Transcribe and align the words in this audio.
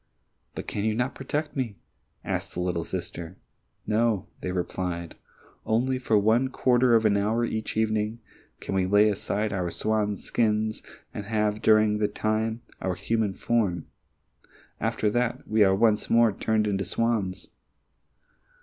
"But 0.55 0.65
can 0.65 0.83
you 0.83 0.95
not 0.95 1.13
protect 1.13 1.55
me?" 1.55 1.75
asked 2.25 2.55
the 2.55 2.59
little 2.59 2.83
sister. 2.83 3.37
"No," 3.85 4.25
they 4.41 4.51
replied, 4.51 5.13
"only 5.63 5.99
for 5.99 6.17
one 6.17 6.47
quarter 6.49 6.95
of 6.95 7.05
an 7.05 7.15
hour 7.17 7.45
each 7.45 7.77
evening 7.77 8.17
can 8.59 8.73
we 8.73 8.87
lay 8.87 9.09
aside 9.09 9.53
our 9.53 9.69
swan's 9.69 10.23
skins 10.23 10.81
and 11.13 11.25
have 11.25 11.61
during 11.61 11.99
that 11.99 12.15
time 12.15 12.63
our 12.81 12.95
human 12.95 13.35
form; 13.35 13.85
after 14.79 15.07
that, 15.11 15.47
we 15.47 15.63
are 15.63 15.75
once 15.75 16.09
more 16.09 16.31
turned 16.31 16.65
into 16.65 16.83
swans." 16.83 17.49